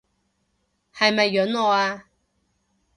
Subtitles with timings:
[0.95, 2.05] 係咪潤我啊？